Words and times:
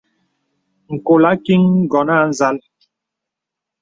Ǹkɔl 0.95 1.23
àkìŋ 1.31 1.61
ngɔn 1.83 2.07
à 2.15 2.17
nzàl. 2.29 2.57